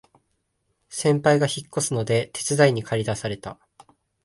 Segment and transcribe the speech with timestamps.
[0.89, 3.59] 先輩が引っ越すので手伝いにかり出された